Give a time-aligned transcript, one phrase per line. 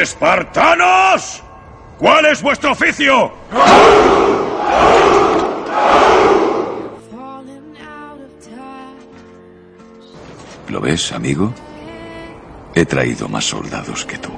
[0.00, 1.42] ¡Espartanos!
[1.98, 3.32] ¿Cuál es vuestro oficio?
[10.68, 11.52] ¿Lo ves, amigo?
[12.76, 14.30] He traído más soldados que tú.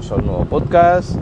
[0.00, 1.16] Bienvenidos a un nuevo podcast.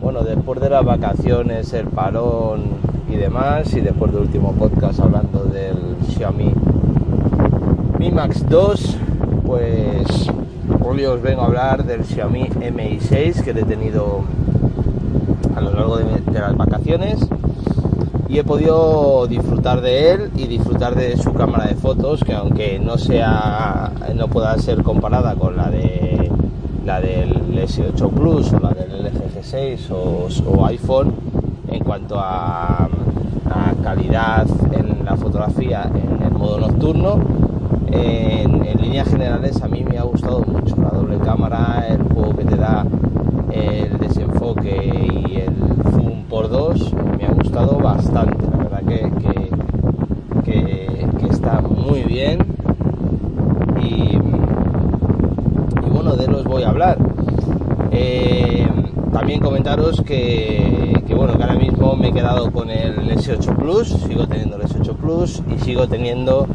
[0.00, 2.62] Bueno, después de las vacaciones, el parón
[3.10, 6.54] y demás, y después del último podcast hablando del Xiaomi
[7.98, 8.96] Mi Max 2,
[9.44, 10.30] pues
[10.82, 14.22] hoy os vengo a hablar del Xiaomi Mi 6 que he tenido
[15.54, 17.18] a lo largo de, de las vacaciones
[18.28, 22.78] y he podido disfrutar de él y disfrutar de su cámara de fotos que aunque
[22.78, 26.30] no sea no pueda ser comparada con la de
[26.84, 29.90] la del S8 Plus o la del LG G6
[30.46, 31.12] o, iPhone
[31.68, 32.88] en cuanto a,
[33.82, 37.18] calidad en la fotografía en el modo nocturno
[37.92, 40.76] en, líneas generales a mí me ha gustado mucho.
[40.76, 42.84] La doble cámara el juego que te da
[43.52, 45.54] el desenfoque y el
[45.92, 48.44] zoom por dos me ha gustado bastante.
[48.50, 49.10] La verdad que,
[50.44, 52.40] que, está muy bien.
[53.82, 54.18] Y,
[55.92, 56.98] bueno de él os voy a hablar
[57.92, 58.66] Eh,
[59.12, 63.88] también comentaros que, que, bueno que ahora mismo me he quedado con el S8 Plus
[63.88, 66.46] sigo teniendo el S8 Plus y sigo teniendo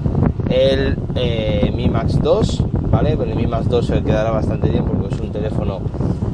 [0.49, 4.85] el eh, Mi Max 2 vale con el Mi Max 2 se quedará bastante bien
[4.85, 5.81] porque es un teléfono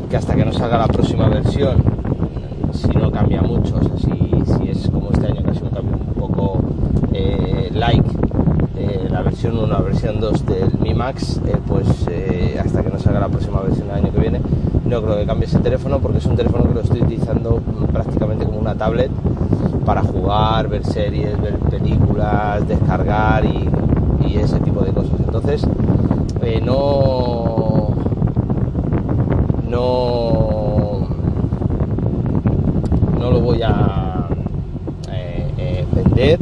[0.09, 1.83] que hasta que no salga la próxima versión
[2.71, 4.11] si no cambia mucho si,
[4.53, 6.59] si es como este año casi un cambio un poco
[7.13, 8.09] eh, like
[8.77, 11.87] eh, la versión 1 la versión 2 del Mi Max pues
[12.63, 14.41] hasta que no salga la próxima versión el año que viene
[14.91, 17.61] no creo que cambie ese teléfono porque es un teléfono que lo estoy utilizando
[17.93, 19.09] prácticamente como una tablet
[19.85, 23.69] para jugar, ver series, ver películas, descargar y,
[24.27, 25.17] y ese tipo de cosas.
[25.25, 25.65] Entonces
[26.41, 27.87] eh, no
[29.69, 31.07] no
[33.17, 34.27] no lo voy a
[35.09, 36.37] eh, eh, vender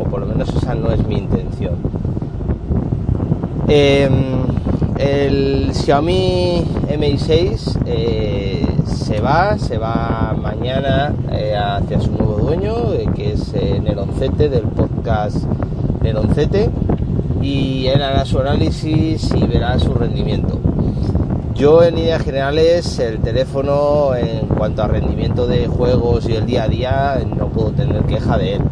[0.00, 1.74] o por lo menos esa no es mi intención.
[3.68, 4.33] Em,
[4.98, 6.64] el Xiaomi
[6.98, 13.32] Mi 6 eh, se va se va mañana eh, hacia su nuevo dueño eh, que
[13.32, 13.52] es
[13.82, 15.44] Neroncete del podcast
[16.02, 16.70] Neroncete
[17.42, 20.60] y él hará su análisis y verá su rendimiento
[21.54, 26.64] yo en líneas generales el teléfono en cuanto a rendimiento de juegos y el día
[26.64, 28.62] a día no puedo tener queja de él.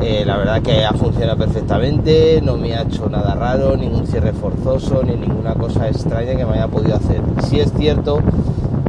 [0.00, 4.32] Eh, la verdad que ha funcionado perfectamente, no me ha hecho nada raro, ningún cierre
[4.32, 7.20] forzoso, ni ninguna cosa extraña que me haya podido hacer.
[7.44, 8.20] Sí es cierto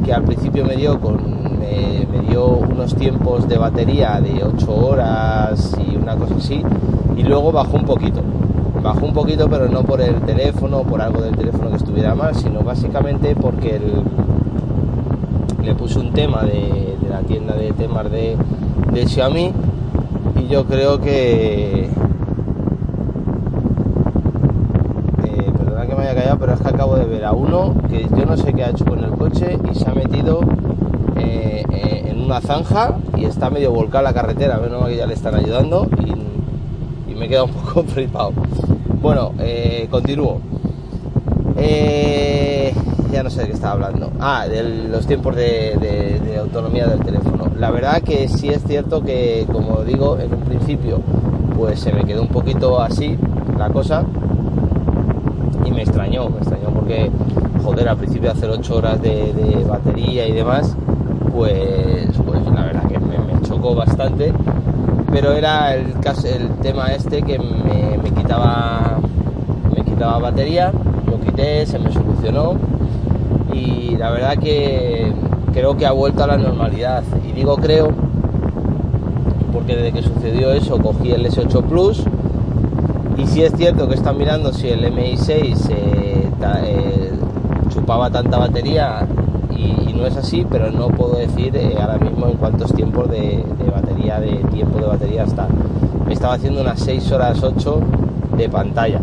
[0.04, 1.16] que al principio me dio con
[1.58, 6.62] me, me dio unos tiempos de batería de 8 horas y una cosa así,
[7.16, 8.20] y luego bajó un poquito.
[8.82, 12.34] Bajó un poquito, pero no por el teléfono, por algo del teléfono que estuviera mal,
[12.34, 14.02] sino básicamente porque el,
[15.64, 18.36] le puse un tema de, de la tienda de temas de,
[18.92, 19.52] de Xiaomi
[20.38, 21.84] y yo creo que
[25.24, 28.06] eh, perdona que me haya callado pero es que acabo de ver a uno que
[28.16, 30.40] yo no sé qué ha hecho con el coche y se ha metido
[31.16, 34.58] eh, eh, en una zanja y está medio volcada la carretera.
[34.58, 36.28] Menos mal que ya le están ayudando y,
[37.14, 38.32] me he quedado un poco flipado.
[39.02, 40.40] Bueno eh, continúo
[43.10, 44.10] ya no sé de qué estaba hablando.
[44.20, 47.44] Ah, de los tiempos de, de- de autonomía del teléfono.
[47.58, 51.00] La verdad que sí es cierto que, como digo, en un principio,
[51.56, 53.16] pues se me quedó un poquito así
[53.58, 54.04] la cosa
[55.64, 57.10] y me extrañó, me extrañó porque,
[57.64, 60.74] joder, al principio hacer 8 horas de, de batería y demás,
[61.34, 64.32] pues, pues la verdad que me, me chocó bastante
[65.10, 68.98] pero era el, caso, el tema este que me, me quitaba
[69.74, 70.70] me quitaba batería,
[71.06, 72.54] lo quité, se me solucionó
[73.58, 75.12] y la verdad que
[75.52, 77.02] creo que ha vuelto a la normalidad.
[77.28, 77.88] Y digo creo
[79.52, 82.04] porque desde que sucedió eso cogí el S8 Plus
[83.16, 86.30] y si es cierto que están mirando si el MI6 eh,
[86.64, 87.12] eh,
[87.68, 89.06] chupaba tanta batería
[89.56, 93.10] y, y no es así, pero no puedo decir eh, ahora mismo en cuántos tiempos
[93.10, 95.48] de, de batería, de tiempo de batería está.
[96.06, 97.80] Me estaba haciendo unas 6 horas 8
[98.36, 99.00] de pantalla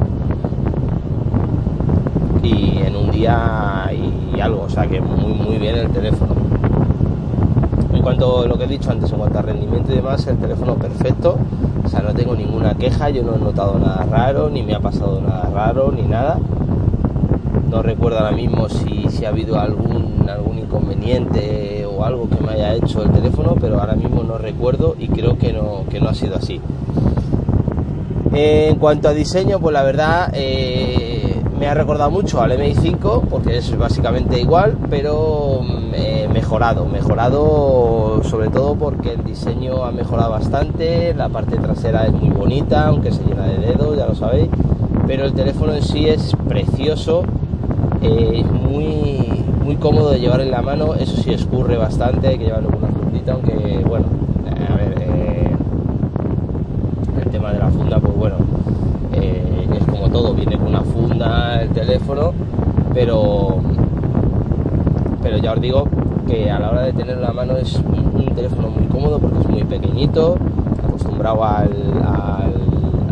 [2.41, 3.64] y en un día
[4.35, 6.33] y algo, o sea que muy muy bien el teléfono.
[7.93, 10.37] En cuanto a lo que he dicho antes, en cuanto a rendimiento y demás, el
[10.37, 11.37] teléfono perfecto,
[11.83, 14.79] o sea, no tengo ninguna queja, yo no he notado nada raro, ni me ha
[14.79, 16.39] pasado nada raro, ni nada.
[17.69, 22.53] No recuerdo ahora mismo si, si ha habido algún, algún inconveniente o algo que me
[22.53, 26.09] haya hecho el teléfono, pero ahora mismo no recuerdo y creo que no, que no
[26.09, 26.61] ha sido así.
[28.33, 31.14] En cuanto a diseño, pues la verdad eh,
[31.65, 38.21] me ha recordado mucho al MI5 porque es básicamente igual, pero mm, eh, mejorado, mejorado
[38.23, 43.11] sobre todo porque el diseño ha mejorado bastante, la parte trasera es muy bonita, aunque
[43.11, 44.47] se llena de dedos, ya lo sabéis,
[45.07, 47.23] pero el teléfono en sí es precioso,
[48.03, 52.45] eh, muy, muy cómodo de llevar en la mano, eso sí escurre bastante, hay que
[52.45, 54.05] llevarlo con una fundita, aunque bueno,
[54.45, 55.55] eh, eh,
[57.23, 58.35] el tema de la funda, pues bueno,
[59.15, 62.33] eh, es como todo, viene con una funda el teléfono,
[62.93, 63.57] pero,
[65.21, 65.87] pero ya os digo
[66.27, 68.05] que a la hora de tener en la mano es un,
[68.35, 70.35] teléfono muy cómodo porque es muy pequeñito,
[70.85, 71.69] acostumbrado al,
[72.03, 72.53] al,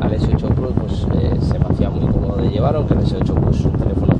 [0.02, 3.34] al S8 Plus, pues eh, se me hacía muy cómodo de llevar, aunque el S8
[3.36, 4.14] Plus es un teléfono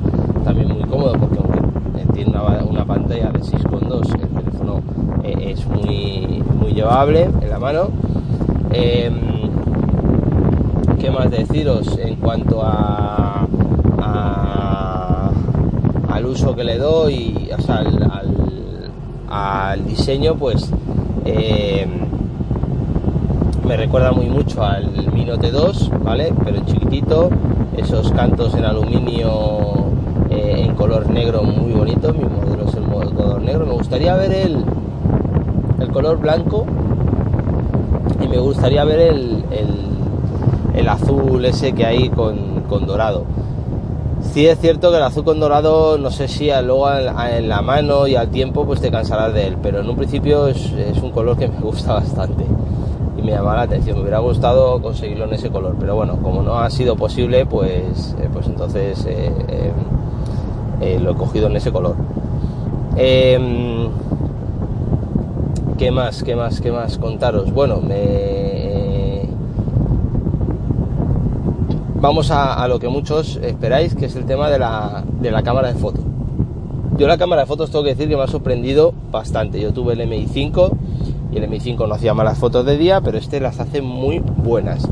[0.44, 1.58] también muy cómodo porque aunque
[2.00, 2.30] eh, tiene
[2.70, 4.80] una, pantalla de 6,2, el teléfono
[5.24, 7.88] eh, es muy, muy llevable en la mano.
[8.72, 9.14] Em,
[10.98, 13.46] ¿Qué más deciros en cuanto a-
[16.24, 17.84] al uso que le doy, o sea,
[19.28, 20.36] al, diseño?
[20.36, 20.70] Pues
[21.26, 21.86] eh,
[23.66, 26.32] me recuerda muy mucho al Mi Note 2, ¿vale?
[26.44, 27.28] Pero chiquitito,
[27.76, 29.28] esos cantos en aluminio
[30.30, 33.66] eh, en color negro muy bonito, mi modelo es el color negro.
[33.66, 34.64] Me gustaría ver el,
[35.78, 36.64] el color blanco
[38.22, 39.84] y me gustaría ver el, el-
[40.74, 43.24] el azul ese que hay con, con dorado.
[44.32, 48.16] Sí es cierto que el con dorado, no sé si luego en, la mano y
[48.16, 50.72] al tiempo pues te cansarás de él, pero en un principio es,
[51.02, 52.44] un color que me gusta bastante
[53.16, 53.96] y me llama la atención.
[53.96, 58.16] Me hubiera gustado conseguirlo en ese color, pero bueno, como no ha sido posible, pues,
[58.20, 59.30] eh, pues entonces eh,
[60.80, 61.94] eh, lo he cogido en ese color.
[62.96, 63.88] Em,
[65.78, 66.22] ¿Qué más?
[66.22, 66.60] ¿Qué más?
[66.60, 67.52] ¿Qué más contaros?
[67.52, 68.43] Bueno, me...
[72.04, 75.68] vamos a, lo que muchos esperáis, que es el tema de la, de la cámara
[75.72, 76.04] de fotos.
[76.98, 79.58] Yo la cámara de fotos tengo que decir que me ha sorprendido bastante.
[79.58, 80.70] Yo tuve el MI5
[81.32, 84.86] y el MI5 no hacía malas fotos de día, pero este las hace muy buenas.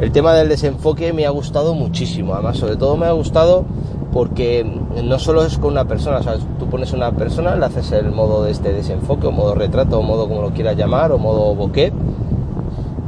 [0.00, 3.64] El tema del desenfoque me ha gustado muchísimo, además sobre todo me ha gustado
[4.12, 4.64] porque
[5.02, 8.12] no solo es con una persona, o sea, tú pones una persona, le haces el
[8.12, 11.56] modo de este desenfoque, o modo retrato, o modo como lo quieras llamar, o modo
[11.56, 11.92] bokeh,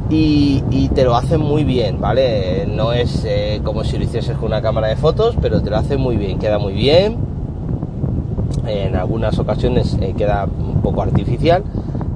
[0.09, 2.65] y, y te lo hace muy bien, ¿vale?
[2.67, 5.77] No es eh, como si lo hicieses con una cámara de fotos, pero te lo
[5.77, 7.17] hace muy bien, queda muy bien.
[8.65, 11.63] En algunas ocasiones eh, queda un poco artificial,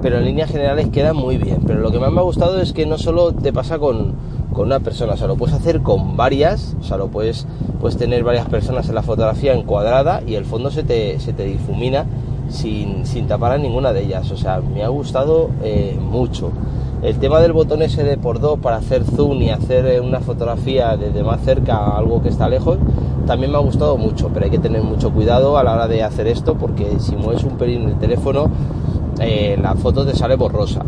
[0.02, 1.60] pero en líneas generales queda muy bien.
[1.68, 4.16] Pero lo que más me ha gustado es que no solo te pasa con,
[4.54, 7.46] con una persona, o sea, lo puedes hacer con varias, o sea, lo puedes,
[7.80, 11.44] puedes tener varias personas en la fotografía encuadrada y el fondo se te, se te
[11.44, 12.06] difumina
[12.50, 14.32] sin, sin tapar a ninguna de ellas.
[14.32, 16.52] O sea, me ha gustado eh, mucho.
[17.04, 20.96] El tema del botón de por dos para hacer zoom y hacer eh, una fotografía
[20.96, 22.78] desde más cerca a algo que está lejos,
[23.28, 26.02] también me ha gustado mucho, pero hay que tener mucho cuidado a la hora de
[26.02, 28.50] hacer esto porque si mueves un pelín el teléfono,
[29.20, 30.86] eh, la foto te sale borrosa.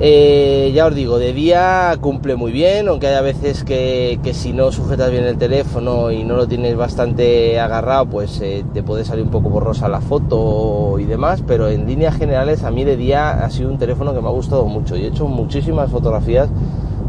[0.00, 4.52] Eh, ya os digo, de día cumple muy bien, aunque haya veces que, que si
[4.52, 9.04] no sujetas bien el teléfono y no lo tienes bastante agarrado, pues eh, te puede
[9.04, 12.96] salir un poco borrosa la foto y demás, pero en líneas generales a mí de
[12.96, 16.48] día ha sido un teléfono que me ha gustado mucho y he hecho muchísimas fotografías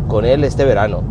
[0.07, 1.03] con él este verano.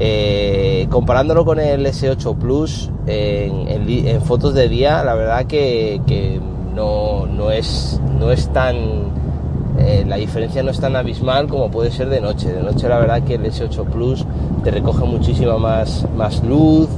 [0.00, 6.38] Eh, comparándolo con el S8 Plus en, fotos de día, la verdad que, que
[6.74, 9.23] no, no, es, no es tan
[9.78, 12.52] eh, la diferencia no es tan abismal como puede ser de noche.
[12.52, 14.24] De noche la verdad que el S8 Plus
[14.62, 16.88] te recoge muchísima más, más luz,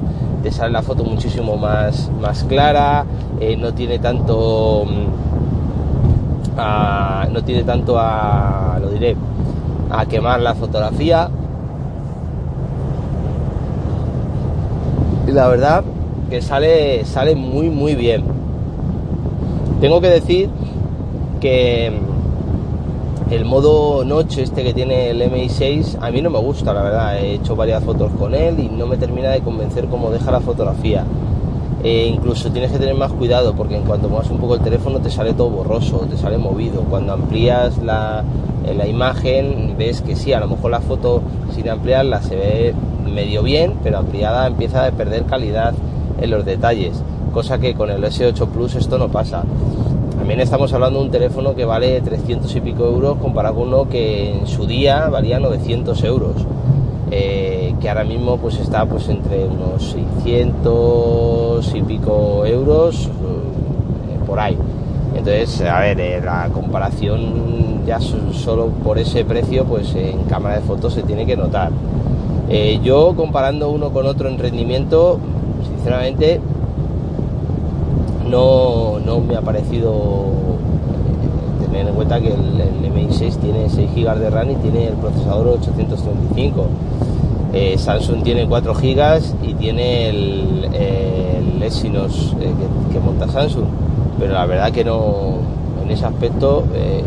[0.43, 3.05] te sale la foto muchísimo más, más clara,
[3.41, 4.85] eh, no tiene tanto...
[4.87, 8.79] mm, a- no tiene tanto a...
[8.81, 9.17] lo diré.
[9.91, 11.29] a quemar la fotografía.
[15.27, 15.85] Y la verdad
[16.31, 18.23] que sale, sale muy muy bien.
[19.81, 20.49] Tengo que decir
[21.41, 21.93] que
[23.31, 27.19] el modo noche este que tiene el MI6 a mí no me gusta, la verdad.
[27.19, 30.41] He hecho varias fotos con él y no me termina de convencer cómo deja la
[30.41, 31.05] fotografía.
[31.83, 35.01] E incluso tienes que tener más cuidado porque en cuanto muevas un poco el teléfono
[35.01, 36.83] te sale todo borroso, te sale movido.
[36.83, 38.23] Cuando amplías la,
[38.75, 41.23] la imagen ves que sí, a lo mejor la foto
[41.55, 42.75] sin ampliarla se ve
[43.13, 45.75] medio bien, pero ampliada empieza a perder calidad
[46.21, 47.03] en los detalles,
[47.33, 49.43] cosa que con el S8 Plus esto no pasa.
[50.27, 53.89] También estamos hablando de un teléfono que vale 300 y pico euros comparado con uno
[53.89, 56.33] que en su día valía 900 euros.
[57.13, 59.85] Eh, que ahora mismo pues está pues entre unos
[60.25, 64.59] 600 y pico euros eh, por ahí.
[65.17, 70.57] Entonces, a ver, eh, la comparación ya so- solo por ese precio, pues en cámara
[70.57, 71.71] de fotos se tiene que notar.
[72.83, 75.21] Yo comparando uno con otro en rendimiento,
[75.73, 76.41] sinceramente,
[78.29, 80.25] no, no me ha parecido
[81.61, 84.89] eh, tener en cuenta que el, el MI6 tiene 6 GB de RAM y tiene
[84.89, 86.67] el procesador 835.
[87.53, 92.53] Eh, Samsung tiene 4 GB y tiene el, el Exynos eh,
[92.93, 93.67] que, monta Samsung.
[94.19, 95.39] Pero la verdad que no,
[95.83, 96.65] en ese aspecto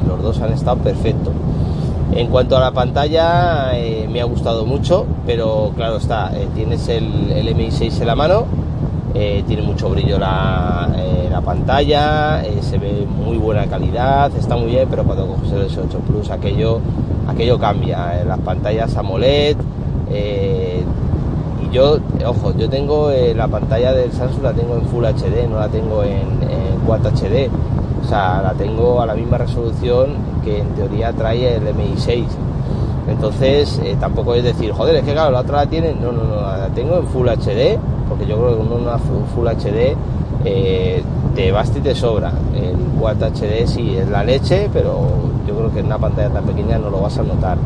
[0.08, 1.34] los dos han estado perfectos.
[2.14, 3.72] En cuanto a la pantalla,
[4.10, 8.46] me ha gustado mucho, pero claro está, tienes el, el MI6 en la mano,
[9.16, 14.56] eh, tiene mucho brillo la, eh, la pantalla, eh, se ve muy buena calidad, está
[14.56, 16.80] muy bien, pero cuando coges el S8 Plus aquello,
[17.28, 18.24] aquello cambia.
[18.24, 19.58] las pantallas AMOLED,
[20.12, 25.60] y yo, ojo, yo tengo la pantalla del Samsung, la tengo en Full HD, no
[25.60, 27.50] la tengo en, en HD.
[28.04, 32.26] O sea, la tengo a la misma resolución que en teoría trae el MI6.
[33.08, 35.94] Entonces, tampoco es decir, joder, es que claro, la otra la tiene.
[35.94, 37.78] No, no, no, la tengo en Full HD,
[38.10, 39.96] porque yo creo que con una fu- Full HD
[40.46, 41.04] eh,
[41.36, 42.32] te basta y te sobra.
[42.56, 45.00] El Quad HD sí es la leche, pero
[45.48, 47.58] yo creo que en una pantalla tan pequeña no lo vas a notar.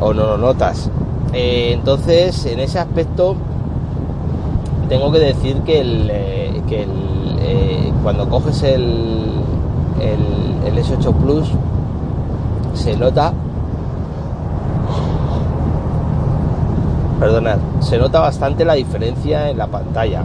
[0.00, 0.90] O no lo notas.
[1.32, 3.36] Eh, entonces, en ese aspecto,
[4.88, 6.82] tengo que decir que, eh, que
[7.40, 9.32] eh, cuando coges el,
[10.00, 11.48] el S8 Plus
[12.74, 13.32] se nota
[17.18, 20.22] perdonad se nota bastante la diferencia en la pantalla.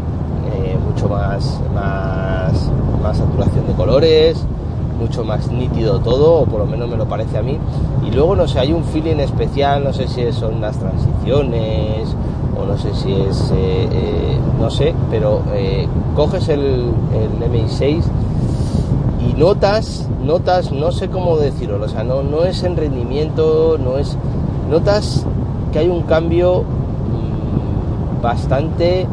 [0.53, 4.45] Eh, mucho más, más saturación de colores
[5.00, 7.57] mucho más nítido todo o por lo menos me lo parece a mí.
[8.05, 12.15] Y luego no sé hay un feeling especial no sé si son las transiciones
[12.60, 15.41] o no sé si es eh, eh, no sé pero
[16.15, 18.03] coges el, el MI6
[19.27, 23.98] y notas, notas, no sé cómo decirlo, o sea, no, no es en rendimiento, no
[23.98, 24.17] es,
[24.69, 25.25] notas
[25.71, 26.63] que hay un cambio
[28.21, 29.07] bastante,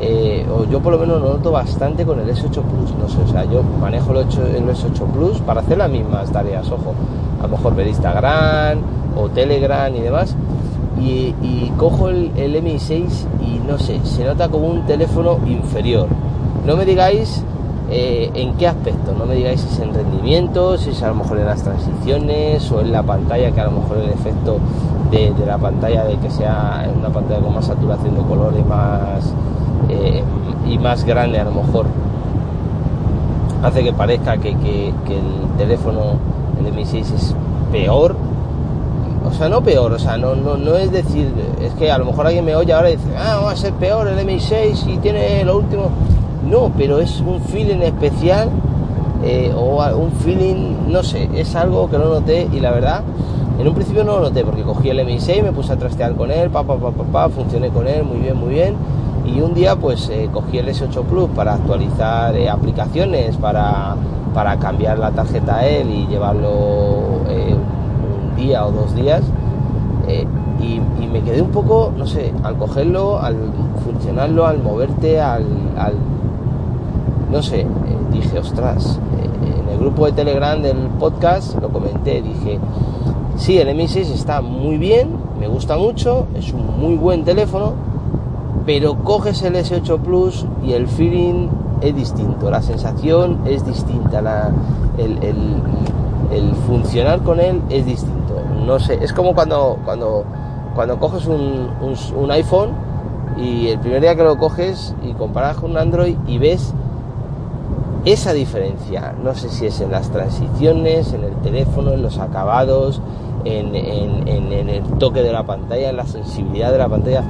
[0.00, 3.18] eh, o yo por lo menos lo noto bastante con el S8 Plus, no sé,
[3.24, 6.94] o sea, yo manejo el, 8 el S8 Plus para hacer las mismas tareas, ojo,
[7.40, 8.78] a lo mejor ver Instagram
[9.16, 10.34] o Telegram y demás,
[11.00, 13.04] y, y cojo el, el MI6
[13.40, 16.06] y no sé, se nota como un teléfono inferior.
[16.66, 17.44] No me digáis
[17.90, 21.16] eh, en qué aspecto, no me digáis si es en rendimiento, si es a lo
[21.16, 24.58] mejor en las transiciones o en la pantalla, que a lo mejor el efecto
[25.12, 29.32] de, la pantalla de que sea una pantalla con más saturación de color y más,
[29.88, 30.22] eh,
[30.66, 31.86] y más grande a lo mejor
[33.62, 36.16] hace que parezca que, que- el teléfono,
[36.64, 37.34] el Mi 6 es
[37.70, 38.16] peor.
[39.24, 42.06] O sea, no peor, o sea, no, no, no es decir, es que a lo
[42.06, 44.84] mejor alguien me oye ahora y dice, ah, va a ser peor el Mi 6
[44.88, 45.90] y tiene lo último.
[46.50, 48.48] No, pero es un feeling especial
[49.22, 53.02] eh, o un feeling, no sé, es algo que no noté y la verdad,
[53.58, 56.30] en un principio no lo noté porque cogí el Mi6, me puse a trastear con
[56.30, 58.74] él, pa, pa, pa, pa, funcioné con él muy bien, muy bien.
[59.24, 63.94] Y un día pues eh, cogí el S8 Plus para actualizar eh, aplicaciones, para,
[64.34, 66.48] para cambiar la tarjeta a él y llevarlo
[67.28, 69.22] eh, un día o dos días.
[70.08, 70.26] eh,
[70.60, 70.80] y,
[71.12, 73.36] me quedé un poco, no sé, al cogerlo, al
[73.84, 75.44] funcionarlo, al moverte, al,
[75.76, 75.96] al-
[77.30, 77.66] no sé, eh,
[78.12, 78.98] dije, ostras,
[79.44, 82.58] en el grupo de Telegram del podcast lo comenté, dije,
[83.42, 87.72] sí, el Mi 6 está muy bien, me gusta mucho, es un muy buen teléfono,
[88.66, 91.48] pero coges el S8 Plus y el feeling
[91.80, 94.50] es distinto, la sensación es distinta, la-
[94.98, 95.62] el, el-
[96.66, 98.34] funcionar con él es distinto.
[98.64, 100.24] No sé, es como cuando, cuando,
[100.74, 102.70] cuando coges un, un- un iPhone
[103.36, 106.72] y el primer día que lo coges y comparas con un Android y ves
[108.04, 109.14] esa diferencia.
[109.22, 113.00] No sé si es en las transiciones, en el teléfono, en los acabados,
[113.44, 117.22] en, en- el toque de la pantalla, en la sensibilidad de la pantalla.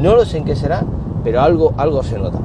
[0.00, 0.84] No lo sé en qué será,
[1.22, 2.38] pero algo, algo se nota.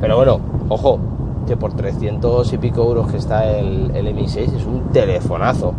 [0.00, 0.98] Pero bueno, ojo,
[1.46, 5.74] que por 300 y pico euros que está el, el Mi 6 es un telefonazo.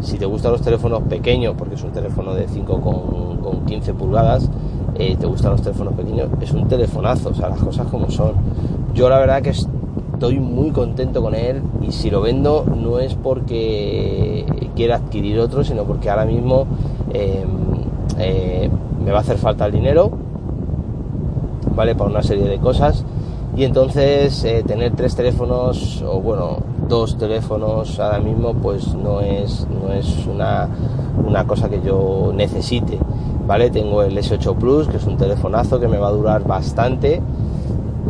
[0.00, 3.92] Si te gustan los teléfonos pequeños, porque es un teléfono de 5 con, con 15
[3.94, 4.48] pulgadas,
[4.94, 8.32] eh, te gustan los teléfonos pequeños, es un telefonazo, o sea, las cosas como son.
[8.94, 13.14] Yo la verdad que estoy muy contento con él y si lo vendo no es
[13.14, 14.46] porque
[14.80, 16.66] quiera adquirir otro, sino porque ahora mismo
[17.12, 17.44] eh,
[18.18, 18.70] eh,
[19.04, 20.10] me va a hacer falta el dinero,
[21.76, 21.94] ¿vale?
[21.94, 23.04] Para una serie de cosas.
[23.54, 29.66] Y entonces eh, tener tres teléfonos, o bueno, dos teléfonos ahora mismo, pues no es,
[29.68, 30.66] no es una,
[31.26, 32.98] una cosa que yo necesite,
[33.46, 33.68] ¿vale?
[33.68, 37.20] Tengo el S8 Plus, que es un telefonazo que me va a durar bastante.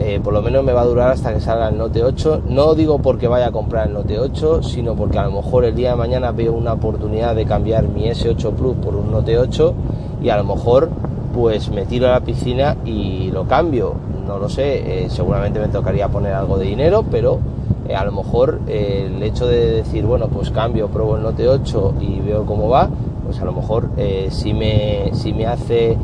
[0.02, 2.44] Eh, por lo menos me va a durar hasta que salga el Note 8.
[2.48, 5.74] No digo porque vaya a comprar el Note 8, sino porque a lo mejor el
[5.74, 9.74] día de mañana veo una oportunidad de cambiar mi S8 Plus por un Note 8
[10.22, 10.88] y a lo mejor
[11.34, 13.92] pues me tiro a la piscina y lo cambio.
[14.26, 17.38] No lo sé, eh, seguramente me tocaría poner algo de dinero, pero
[17.86, 21.94] eh, a lo mejor el hecho de decir, bueno, pues cambio, pruebo el Note 8
[22.00, 22.88] y veo cómo va,
[23.26, 23.90] pues a lo mejor
[24.30, 25.98] sí, me, sí me hace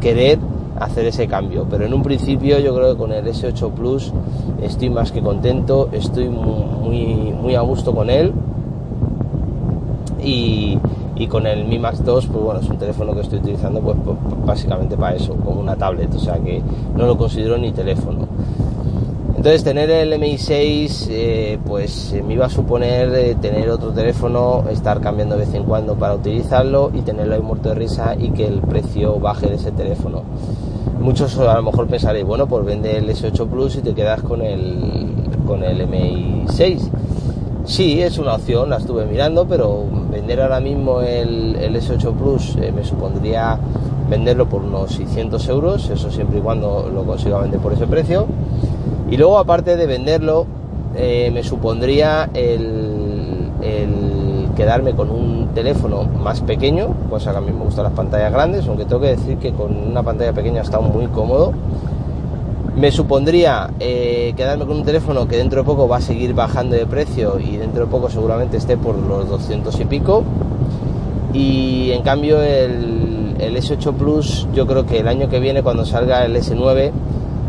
[0.00, 0.38] querer
[0.78, 1.66] hacer ese cambio.
[1.70, 4.12] Pero en un principio yo creo que con el S8 Plus
[4.62, 8.32] estoy más que contento, estoy mu- muy, muy a gusto con él.
[10.22, 10.78] Y,
[11.16, 13.96] y con el Mi Max 2, pues bueno, es un teléfono que estoy utilizando pues,
[14.04, 14.16] pues,
[14.46, 16.62] básicamente para eso, como una tablet, o sea que
[16.96, 18.26] no lo considero ni teléfono.
[19.36, 24.64] Entonces tener el MI6 eh, pues eh, me iba a suponer eh, tener otro teléfono,
[24.70, 28.30] estar cambiando de vez en cuando para utilizarlo y tenerlo ahí muerto de risa y
[28.30, 30.22] que el precio baje de ese teléfono.
[31.04, 34.40] Muchos a lo mejor pensaréis, bueno, pues vende el S8 Plus y te quedas con
[34.40, 35.06] el,
[35.46, 36.78] con el MI6.
[37.66, 42.56] Sí, es una opción, la estuve mirando, pero vender ahora mismo el, el S8 Plus
[42.56, 43.58] eh, me supondría
[44.08, 48.26] venderlo por unos 600 euros, eso siempre y cuando lo consiga vender por ese precio.
[49.10, 50.46] Y luego, aparte de venderlo,
[50.96, 54.03] eh, me supondría el, el
[54.54, 58.66] quedarme con un teléfono más pequeño, cosa que a mí me gustan las pantallas grandes,
[58.66, 61.52] aunque tengo que decir que con una pantalla pequeña está muy cómodo.
[62.76, 66.74] Me supondría eh, quedarme con un teléfono que dentro de poco va a seguir bajando
[66.74, 70.24] de precio y dentro de poco seguramente esté por los 200 y pico.
[71.32, 75.84] Y en cambio el, el S8 Plus yo creo que el año que viene cuando
[75.84, 76.92] salga el S9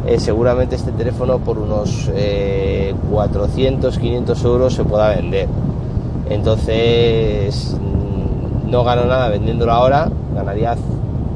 [0.07, 5.47] eh, seguramente este teléfono por unos eh, 400, 500 euros se pueda vender.
[6.29, 10.75] Entonces mm, no gano nada vendiéndolo ahora, ganaría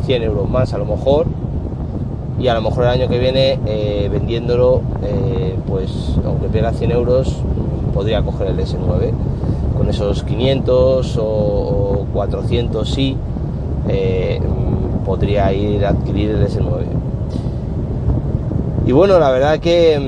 [0.05, 1.27] 100 euros más a lo mejor
[2.39, 6.91] y a lo mejor el año que viene eh, vendiéndolo eh, pues aunque pierda 100
[6.91, 9.11] euros mm, podría coger el S9
[9.77, 13.17] con esos 500 o, o 400 sí
[13.89, 16.83] eh, mm, podría ir a adquirir el S9
[18.87, 19.99] y bueno la verdad que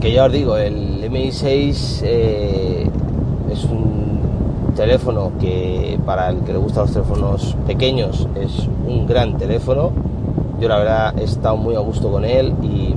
[0.00, 2.88] que ya os digo el MI6 eh,
[3.52, 9.36] es un teléfono que para el que le gustan los teléfonos pequeños es un gran
[9.36, 9.92] teléfono
[10.60, 12.94] yo la verdad he estado muy a gusto con él y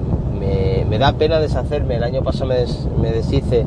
[0.89, 1.95] me, da pena deshacerme.
[1.95, 2.65] El año pasado me,
[3.01, 3.65] me deshice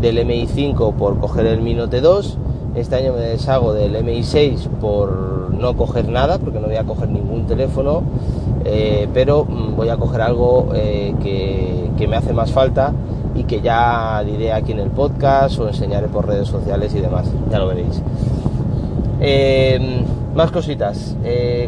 [0.00, 2.38] del MI5 por coger el Mi Note 2.
[2.76, 7.08] Este año me deshago del MI6 por no coger nada, porque no voy a coger
[7.08, 8.02] ningún teléfono.
[8.64, 12.92] Eh, pero mm, voy a coger algo eh, que, me hace más falta
[13.34, 17.30] y que ya diré aquí en el podcast o enseñaré por redes sociales y demás.
[17.50, 18.00] Ya lo veréis.
[19.20, 21.16] Eh, más cositas.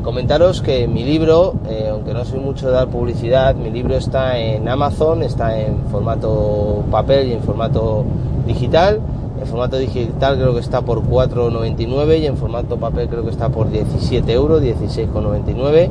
[0.03, 1.57] Comentaros que mi libro,
[1.91, 6.85] aunque no soy mucho de dar publicidad, mi libro está en Amazon, está en formato
[6.91, 8.05] papel y en formato
[8.47, 9.01] digital.
[9.41, 13.49] En formato digital creo que está por 4,99 y en formato papel creo que está
[13.49, 15.91] por 17 euros, 16,99.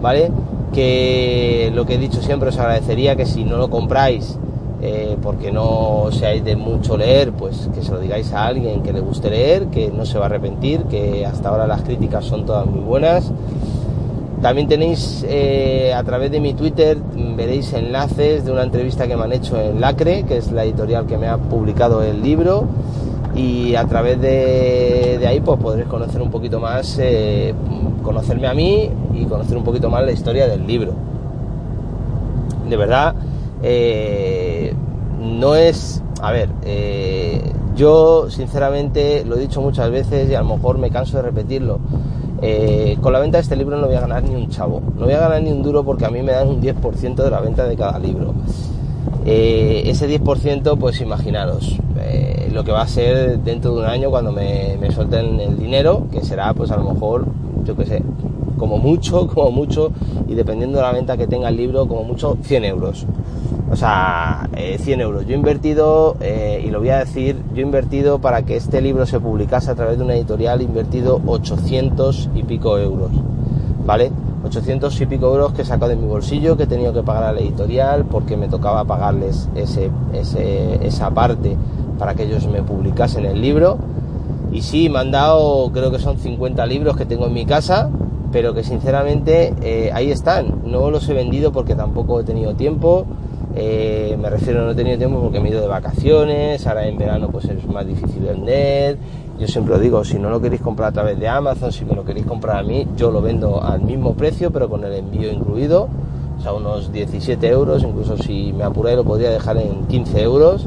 [0.00, 0.30] ¿Vale?
[0.72, 4.38] Que lo que he dicho siempre os agradecería que si no lo compráis
[4.86, 8.92] eh, porque no seáis de mucho leer, pues que se lo digáis a alguien que
[8.92, 12.44] le guste leer, que no se va a arrepentir, que hasta ahora las críticas son
[12.44, 13.32] todas muy buenas.
[14.42, 16.98] También tenéis eh, a través de mi Twitter,
[17.34, 21.06] veréis enlaces de una entrevista que me han hecho en Lacre, que es la editorial
[21.06, 22.64] que me ha publicado el libro.
[23.34, 27.52] Y a través de, de ahí pues podréis conocer un poquito más, eh,
[28.02, 30.92] conocerme a mí y conocer un poquito más la historia del libro.
[32.68, 33.14] De verdad,
[33.62, 34.72] eh,
[35.20, 37.42] no es, a ver, eh,
[37.74, 41.80] yo sinceramente lo he dicho muchas veces y a lo mejor me canso de repetirlo.
[43.00, 45.14] con la venta de este libro no voy a ganar ni un chavo, no voy
[45.14, 47.64] a ganar ni un duro porque a mí me dan un 10% de la venta
[47.64, 48.32] de cada libro.
[49.26, 54.10] Eh, ese 10%, pues imaginaros eh, lo que va a ser dentro de un año
[54.10, 57.26] cuando me, me suelten el dinero, que será pues a lo mejor,
[57.64, 58.02] yo qué sé,
[58.58, 59.92] como mucho, como mucho,
[60.28, 63.06] y dependiendo de la venta que tenga el libro, como mucho 100 euros.
[63.70, 65.26] O sea, eh, 100 euros.
[65.26, 68.80] Yo he invertido, eh, y lo voy a decir, yo he invertido para que este
[68.80, 73.10] libro se publicase a través de una editorial, he invertido 800 y pico euros.
[73.84, 74.12] ¿Vale?
[74.44, 77.24] 800 y pico euros que he sacado de mi bolsillo, que he tenido que pagar
[77.24, 81.56] a la editorial porque me tocaba pagarles ese, esa parte
[81.98, 83.78] para que ellos me publicasen el libro.
[84.52, 87.90] Y sí, me han dado, creo que son 50 libros que tengo en mi casa,
[88.30, 90.62] pero que sinceramente eh, ahí están.
[90.66, 93.06] No los he vendido porque tampoco he tenido tiempo.
[93.56, 96.98] Eh, me refiero, no he tenido tiempo porque me he ido de vacaciones, ahora en
[96.98, 98.98] verano pues es más difícil vender.
[99.38, 101.94] Yo siempre os digo, si no lo queréis comprar a través de Amazon, si me
[101.94, 105.30] lo queréis comprar a mí, yo lo vendo al mismo precio, pero con el envío
[105.32, 105.88] incluido,
[106.38, 110.66] o sea, unos 17 euros, incluso si me apuré lo podría dejar en 15 euros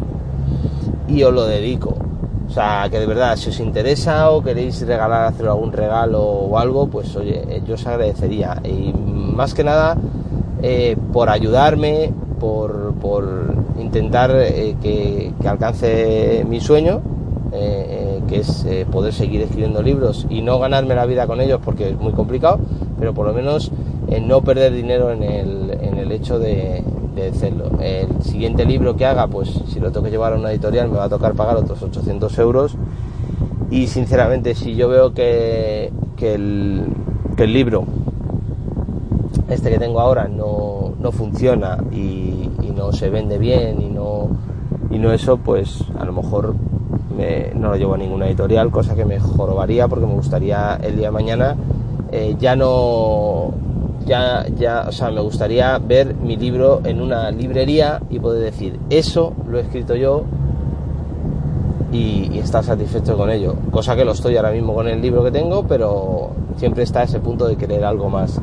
[1.07, 1.95] y os lo dedico.
[2.47, 6.57] O sea, que de verdad, si os interesa o queréis regalar, hacer algún regalo o
[6.57, 8.61] algo, pues oye, eh, yo os agradecería.
[8.63, 9.97] Y más que nada,
[10.61, 17.01] eh, por ayudarme, por, por intentar eh, que, alcance mi sueño,
[17.53, 21.89] eh, que es poder seguir escribiendo libros y no ganarme la vida con ellos porque
[21.89, 22.59] es muy complicado,
[22.99, 23.71] pero por lo menos
[24.21, 26.83] no perder dinero en el, en el hecho de,
[27.17, 27.71] de hacerlo.
[27.81, 30.97] El siguiente libro que haga, pues si lo tengo que llevar a una editorial me
[30.97, 32.75] va a tocar pagar otros 800 euros.
[33.69, 36.85] Y sinceramente, si yo veo que, que, el,
[37.35, 37.83] que el libro,
[39.49, 44.29] este que tengo ahora, no, no funciona y, y, no se vende bien y no,
[44.89, 46.55] y no eso, pues a lo mejor
[47.17, 50.95] me, no lo llevo a ninguna editorial, cosa que me jorobaría porque me gustaría el
[50.95, 51.55] día de mañana
[52.11, 53.53] eh, ya no
[54.05, 58.79] ya, ya, o sea, me gustaría ver mi libro en una librería y poder decir,
[58.89, 60.23] eso lo he escrito yo
[61.91, 63.55] y, y, estar satisfecho con ello.
[63.69, 67.19] Cosa que lo estoy ahora mismo con el libro que tengo, pero siempre está ese
[67.19, 68.39] punto de querer algo más.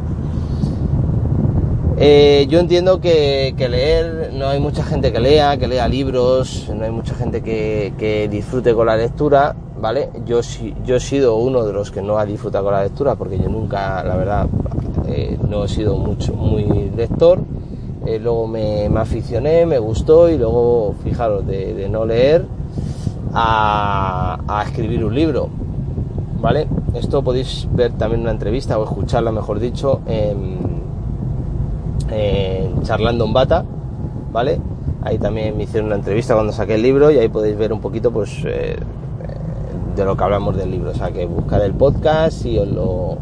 [1.97, 6.85] Eh, yo entiendo que, leer, no hay mucha gente que lea, que lea libros, no
[6.85, 10.11] hay mucha gente que, disfrute con la lectura, ¿vale?
[10.27, 10.41] Yo,
[10.85, 13.49] yo he sido uno de los que no ha disfrutado con la lectura porque yo
[13.49, 14.49] nunca, la verdad,
[15.07, 17.41] eh, no he sido mucho, muy lector.
[18.07, 22.45] Eh, luego me, me, aficioné, me gustó y luego, fijaros, de, no leer
[23.33, 25.49] a, a, escribir un libro.
[26.41, 26.67] ¿Vale?
[26.93, 30.74] Esto podéis ver también una entrevista o escucharla, mejor dicho, en,
[32.83, 33.65] Charlando en Bata,
[34.33, 34.61] ¿vale?
[35.03, 37.81] Ahí también me hicieron una entrevista cuando saqué el libro y ahí podéis ver un
[37.81, 38.77] poquito, pues, eh,
[39.95, 40.91] de lo que hablamos del libro.
[40.91, 43.19] O sea, que buscar el podcast y os lo,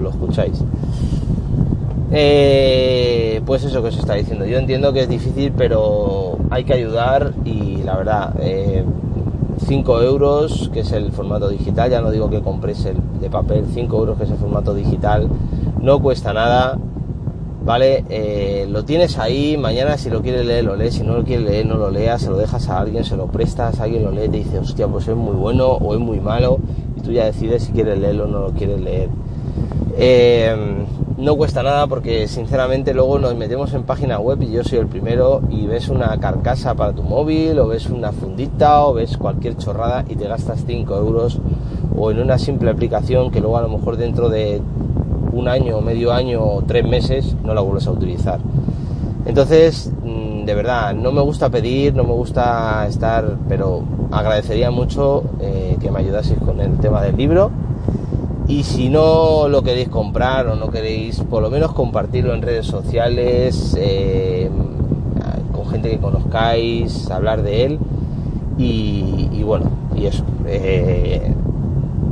[0.00, 0.62] lo, escucháis.
[2.12, 4.46] Eh, pues eso que os está diciendo.
[4.46, 8.84] Yo entiendo que es difícil, pero hay que ayudar y la verdad, eh,
[9.66, 13.66] 5 euros, que es el formato digital, ya no digo que compréis el de papel,
[13.74, 15.28] 5 euros, que es el formato digital,
[15.82, 16.78] no cuesta nada.
[17.68, 18.02] ¿Vale?
[18.08, 21.44] Eh, lo tienes ahí, mañana si lo quieres leer, lo lees, si no lo quieres
[21.44, 24.26] leer, no lo leas, se lo dejas a alguien, se lo prestas, alguien lo lee,
[24.30, 26.60] te dice, hostia, pues es muy bueno o es muy malo,
[26.96, 29.10] y tú ya decides si quieres leerlo o no lo quieres leer.
[29.98, 30.56] Eh,
[31.18, 34.86] no cuesta nada porque sinceramente luego nos metemos en página web y yo soy el
[34.86, 39.58] primero y ves una carcasa para tu móvil o ves una fundita o ves cualquier
[39.58, 41.38] chorrada y te gastas 5 euros
[41.94, 44.62] o en una simple aplicación que luego a lo mejor dentro de
[45.32, 48.40] un año, medio año o tres meses no la vuelves a utilizar.
[49.26, 55.24] Entonces, mm, de verdad, no me gusta pedir, no me gusta estar, pero agradecería mucho
[55.40, 57.50] eh, que me ayudaseis con el tema del libro.
[58.46, 62.66] Y si no lo queréis comprar o no queréis, por lo menos compartirlo en redes
[62.66, 64.50] sociales, eh,
[65.52, 67.78] con gente que conozcáis, hablar de él.
[68.56, 70.24] Y, bueno, y eso.
[70.46, 71.32] Eh,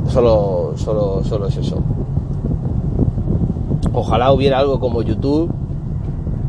[0.08, 1.82] solo, solo, solo es eso.
[3.98, 5.50] Ojalá hubiera algo como YouTube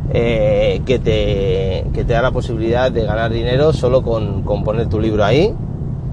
[0.10, 4.90] eh, que, te, que te da la posibilidad de ganar dinero solo con, con poner
[4.90, 5.56] tu libro ahí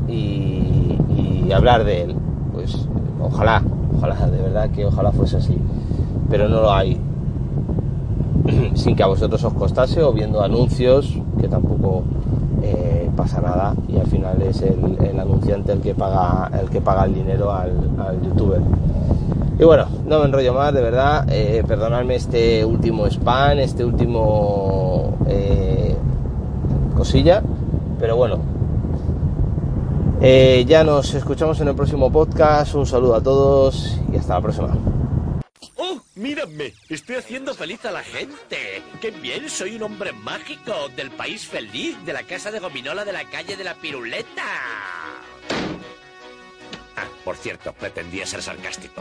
[0.06, 2.16] y, hablar de él.
[2.52, 2.88] Pues
[3.20, 3.62] ojalá,
[3.96, 5.56] ojalá, de verdad que ojalá fuese así.
[6.30, 7.00] Pero no lo hay.
[8.74, 12.04] Sin que a vosotros os costase o viendo anuncios que tampoco
[12.62, 16.80] eh, pasa nada y al final es el, el, anunciante el que paga el que
[16.80, 18.60] paga el dinero al, al youtuber.
[19.58, 21.26] Y bueno, no me enrollo más, de verdad.
[21.30, 25.94] Eh, perdonadme este último spam, este último eh,
[26.96, 27.42] cosilla.
[28.00, 28.40] Pero bueno,
[30.20, 32.74] eh, ya nos escuchamos en el próximo podcast.
[32.74, 34.76] Un saludo a todos y hasta la próxima.
[35.76, 36.72] ¡Oh, mírame!
[36.88, 38.82] Estoy haciendo feliz a la gente.
[39.00, 39.48] ¡Qué bien!
[39.48, 43.56] Soy un hombre mágico del país feliz, de la casa de gominola de la calle
[43.56, 44.42] de la piruleta.
[46.96, 49.00] Ah, por cierto, pretendía ser sarcástico.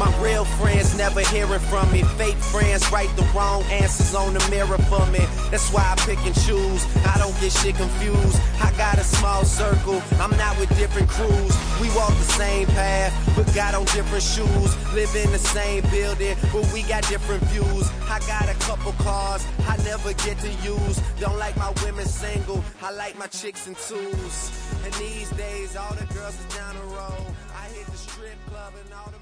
[0.00, 2.02] my real friends never hearing from me.
[2.16, 5.20] Fake friends write the wrong answers on the mirror for me.
[5.50, 6.82] That's why I pick and choose.
[7.04, 8.40] I don't get shit confused.
[8.62, 10.00] I got a small circle.
[10.18, 11.52] I'm not with different crews.
[11.82, 14.70] We walk the same path, but got on different shoes.
[14.94, 17.90] Live in the same building, but we got different views.
[18.08, 20.96] I got a couple cars I never get to use.
[21.20, 22.64] Don't like my women single.
[22.82, 24.36] I like my chicks in twos.
[24.82, 27.26] And these days, all the girls is down the road.
[27.54, 29.19] I hit the strip club and all bitches.